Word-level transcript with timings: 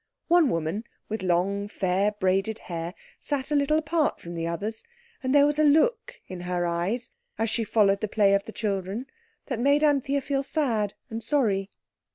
One 0.29 0.49
woman 0.49 0.85
with 1.09 1.21
long, 1.21 1.67
fair 1.67 2.13
braided 2.13 2.57
hair 2.57 2.95
sat 3.21 3.51
a 3.51 3.55
little 3.55 3.77
apart 3.77 4.19
from 4.19 4.33
the 4.33 4.47
others, 4.47 4.83
and 5.21 5.35
there 5.35 5.45
was 5.45 5.59
a 5.59 5.63
look 5.63 6.19
in 6.25 6.41
her 6.41 6.65
eyes 6.65 7.11
as 7.37 7.51
she 7.51 7.63
followed 7.63 8.01
the 8.01 8.07
play 8.07 8.33
of 8.33 8.45
the 8.45 8.51
children 8.51 9.05
that 9.45 9.59
made 9.59 9.83
Anthea 9.83 10.21
feel 10.21 10.41
sad 10.41 10.95
and 11.11 11.21
sorry. 11.21 11.69